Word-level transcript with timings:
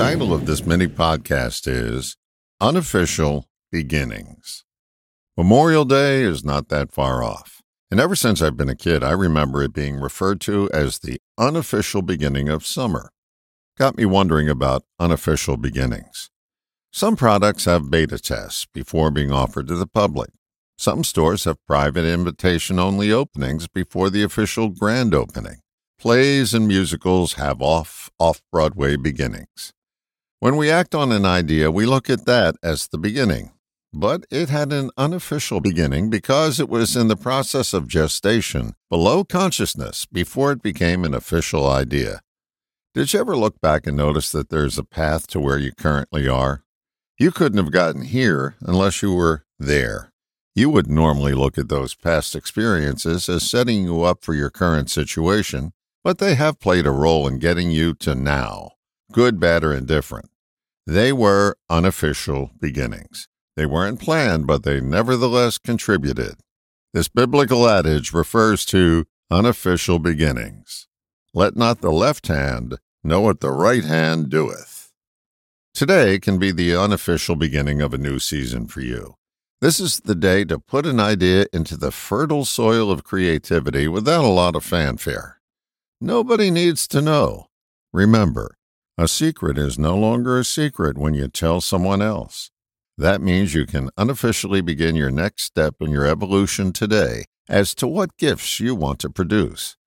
title 0.00 0.32
of 0.32 0.46
this 0.46 0.64
mini 0.64 0.86
podcast 0.86 1.68
is 1.68 2.16
Unofficial 2.58 3.44
Beginnings. 3.70 4.64
Memorial 5.36 5.84
Day 5.84 6.22
is 6.22 6.42
not 6.42 6.70
that 6.70 6.90
far 6.90 7.22
off. 7.22 7.60
And 7.90 8.00
ever 8.00 8.16
since 8.16 8.40
I've 8.40 8.56
been 8.56 8.70
a 8.70 8.74
kid, 8.74 9.04
I 9.04 9.10
remember 9.10 9.62
it 9.62 9.74
being 9.74 9.96
referred 9.96 10.40
to 10.40 10.70
as 10.72 11.00
the 11.00 11.20
unofficial 11.36 12.00
beginning 12.00 12.48
of 12.48 12.64
summer. 12.64 13.10
Got 13.76 13.98
me 13.98 14.06
wondering 14.06 14.48
about 14.48 14.84
unofficial 14.98 15.58
beginnings. 15.58 16.30
Some 16.90 17.14
products 17.14 17.66
have 17.66 17.90
beta 17.90 18.18
tests 18.18 18.66
before 18.72 19.10
being 19.10 19.30
offered 19.30 19.68
to 19.68 19.76
the 19.76 19.86
public. 19.86 20.30
Some 20.78 21.04
stores 21.04 21.44
have 21.44 21.58
private 21.66 22.06
invitation 22.06 22.78
only 22.78 23.12
openings 23.12 23.68
before 23.68 24.08
the 24.08 24.22
official 24.22 24.70
grand 24.70 25.14
opening. 25.14 25.58
Plays 25.98 26.54
and 26.54 26.66
musicals 26.66 27.34
have 27.34 27.60
off 27.60 28.08
off 28.18 28.40
Broadway 28.50 28.96
beginnings. 28.96 29.74
When 30.40 30.56
we 30.56 30.70
act 30.70 30.94
on 30.94 31.12
an 31.12 31.26
idea, 31.26 31.70
we 31.70 31.84
look 31.84 32.08
at 32.08 32.24
that 32.24 32.56
as 32.62 32.88
the 32.88 32.96
beginning. 32.96 33.52
But 33.92 34.24
it 34.30 34.48
had 34.48 34.72
an 34.72 34.90
unofficial 34.96 35.60
beginning 35.60 36.08
because 36.08 36.58
it 36.58 36.70
was 36.70 36.96
in 36.96 37.08
the 37.08 37.16
process 37.16 37.74
of 37.74 37.88
gestation 37.88 38.74
below 38.88 39.22
consciousness 39.22 40.06
before 40.06 40.50
it 40.52 40.62
became 40.62 41.04
an 41.04 41.12
official 41.12 41.68
idea. 41.68 42.22
Did 42.94 43.12
you 43.12 43.20
ever 43.20 43.36
look 43.36 43.60
back 43.60 43.86
and 43.86 43.98
notice 43.98 44.32
that 44.32 44.48
there's 44.48 44.78
a 44.78 44.82
path 44.82 45.26
to 45.26 45.40
where 45.40 45.58
you 45.58 45.72
currently 45.72 46.26
are? 46.26 46.62
You 47.18 47.32
couldn't 47.32 47.62
have 47.62 47.70
gotten 47.70 48.06
here 48.06 48.54
unless 48.62 49.02
you 49.02 49.14
were 49.14 49.44
there. 49.58 50.10
You 50.54 50.70
would 50.70 50.88
normally 50.88 51.34
look 51.34 51.58
at 51.58 51.68
those 51.68 51.94
past 51.94 52.34
experiences 52.34 53.28
as 53.28 53.42
setting 53.42 53.84
you 53.84 54.04
up 54.04 54.24
for 54.24 54.32
your 54.32 54.48
current 54.48 54.90
situation, 54.90 55.72
but 56.02 56.16
they 56.16 56.34
have 56.34 56.58
played 56.60 56.86
a 56.86 56.90
role 56.90 57.28
in 57.28 57.40
getting 57.40 57.70
you 57.70 57.92
to 57.96 58.14
now, 58.14 58.70
good, 59.12 59.40
bad, 59.40 59.64
or 59.64 59.72
indifferent. 59.72 60.30
They 60.86 61.12
were 61.12 61.56
unofficial 61.68 62.50
beginnings. 62.60 63.28
They 63.56 63.66
weren't 63.66 64.00
planned, 64.00 64.46
but 64.46 64.62
they 64.62 64.80
nevertheless 64.80 65.58
contributed. 65.58 66.36
This 66.92 67.08
biblical 67.08 67.68
adage 67.68 68.12
refers 68.12 68.64
to 68.66 69.06
unofficial 69.30 69.98
beginnings. 69.98 70.88
Let 71.32 71.56
not 71.56 71.80
the 71.80 71.92
left 71.92 72.26
hand 72.26 72.78
know 73.04 73.20
what 73.20 73.40
the 73.40 73.52
right 73.52 73.84
hand 73.84 74.30
doeth. 74.30 74.90
Today 75.72 76.18
can 76.18 76.38
be 76.38 76.50
the 76.50 76.74
unofficial 76.74 77.36
beginning 77.36 77.80
of 77.80 77.94
a 77.94 77.98
new 77.98 78.18
season 78.18 78.66
for 78.66 78.80
you. 78.80 79.14
This 79.60 79.78
is 79.78 80.00
the 80.00 80.14
day 80.14 80.44
to 80.46 80.58
put 80.58 80.86
an 80.86 80.98
idea 80.98 81.46
into 81.52 81.76
the 81.76 81.92
fertile 81.92 82.44
soil 82.44 82.90
of 82.90 83.04
creativity 83.04 83.86
without 83.86 84.24
a 84.24 84.28
lot 84.28 84.56
of 84.56 84.64
fanfare. 84.64 85.40
Nobody 86.00 86.50
needs 86.50 86.88
to 86.88 87.00
know. 87.00 87.46
Remember, 87.92 88.56
a 89.00 89.08
secret 89.08 89.56
is 89.56 89.78
no 89.78 89.96
longer 89.96 90.38
a 90.38 90.44
secret 90.44 90.98
when 90.98 91.14
you 91.14 91.26
tell 91.26 91.62
someone 91.62 92.02
else. 92.02 92.50
That 92.98 93.22
means 93.22 93.54
you 93.54 93.64
can 93.64 93.88
unofficially 93.96 94.60
begin 94.60 94.94
your 94.94 95.10
next 95.10 95.44
step 95.44 95.76
in 95.80 95.90
your 95.90 96.04
evolution 96.04 96.70
today 96.74 97.24
as 97.48 97.74
to 97.76 97.86
what 97.86 98.18
gifts 98.18 98.60
you 98.60 98.74
want 98.74 98.98
to 98.98 99.08
produce. 99.08 99.78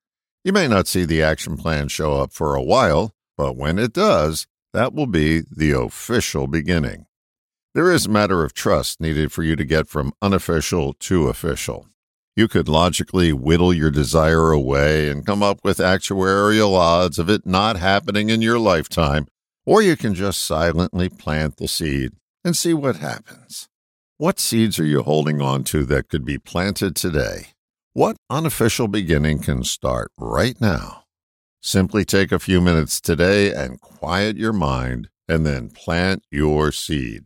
You 0.44 0.52
may 0.52 0.67
not 0.67 0.88
see 0.88 1.06
the 1.06 1.22
action 1.22 1.58
plan 1.58 1.89
show 1.89 2.14
up 2.19 2.34
for 2.34 2.56
a 2.56 2.64
while, 2.64 3.11
but 3.38 3.56
when 3.56 3.78
it 3.78 3.94
does, 3.94 4.47
that 4.73 4.95
will 4.95 5.06
be 5.06 5.41
the 5.41 5.80
official 5.80 6.47
beginning. 6.47 7.06
There 7.75 7.91
is 7.91 8.08
a 8.08 8.09
matter 8.09 8.44
of 8.44 8.56
trust 8.56 9.00
needed 9.00 9.31
for 9.31 9.44
you 9.44 9.56
to 9.56 9.64
get 9.64 9.88
from 9.88 10.14
unofficial 10.23 10.94
to 10.94 11.28
official. 11.28 11.86
You 12.36 12.48
could 12.48 12.67
logically 12.67 13.31
whittle 13.31 13.72
your 13.72 13.92
desire 13.92 14.52
away 14.52 15.08
and 15.08 15.23
come 15.23 15.44
up 15.44 15.59
with 15.64 15.78
actuarial 15.78 16.75
odds 16.75 17.20
of 17.20 17.30
it 17.30 17.45
not 17.45 17.78
happening 17.78 18.30
in 18.30 18.42
your 18.42 18.58
lifetime, 18.58 19.28
or 19.67 19.84
you 19.84 19.95
can 19.95 20.16
just 20.16 20.44
silently 20.44 21.09
plant 21.09 21.58
the 21.58 21.67
seed 21.67 22.14
and 22.44 22.58
see 22.58 22.73
what 22.73 22.95
happens. 22.95 23.70
What 24.17 24.40
seeds 24.40 24.80
are 24.80 24.86
you 24.86 25.03
holding 25.03 25.42
on 25.42 25.64
to 25.66 25.86
that 25.86 26.09
could 26.09 26.25
be 26.25 26.40
planted 26.40 26.96
today? 26.96 27.50
What 27.94 28.18
unofficial 28.31 28.88
beginning 28.88 29.40
can 29.40 29.63
start 29.63 30.12
right 30.18 30.59
now? 30.59 31.03
Simply 31.62 32.03
take 32.03 32.31
a 32.31 32.40
few 32.40 32.62
minutes 32.62 33.00
today 33.00 33.53
and 33.53 33.80
quiet 33.80 34.38
your 34.38 34.53
mind, 34.53 35.09
and 35.28 35.46
then 35.46 35.69
plant 35.69 36.24
your 36.31 36.72
seed. 36.72 37.25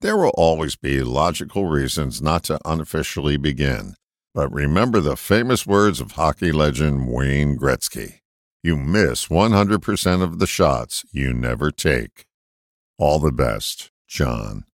There 0.00 0.16
will 0.16 0.32
always 0.38 0.74
be 0.74 1.02
logical 1.02 1.66
reasons 1.66 2.22
not 2.22 2.44
to 2.44 2.58
unofficially 2.64 3.36
begin 3.36 3.94
but 4.34 4.52
remember 4.52 5.00
the 5.00 5.16
famous 5.16 5.66
words 5.66 6.00
of 6.00 6.12
hockey 6.12 6.52
legend 6.52 7.08
Wayne 7.08 7.56
Gretzky 7.56 8.20
You 8.62 8.76
miss 8.76 9.28
100% 9.28 10.22
of 10.22 10.38
the 10.38 10.46
shots 10.46 11.04
you 11.12 11.32
never 11.32 11.70
take. 11.70 12.26
All 12.98 13.18
the 13.18 13.32
best, 13.32 13.90
John. 14.06 14.64